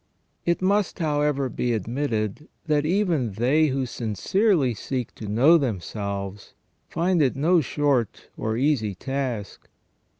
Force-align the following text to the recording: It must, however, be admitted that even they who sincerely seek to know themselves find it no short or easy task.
It 0.47 0.63
must, 0.63 0.97
however, 0.97 1.47
be 1.47 1.73
admitted 1.73 2.47
that 2.65 2.87
even 2.87 3.33
they 3.33 3.67
who 3.67 3.85
sincerely 3.85 4.73
seek 4.73 5.13
to 5.13 5.27
know 5.27 5.59
themselves 5.59 6.55
find 6.89 7.21
it 7.21 7.35
no 7.35 7.61
short 7.61 8.29
or 8.35 8.57
easy 8.57 8.95
task. 8.95 9.69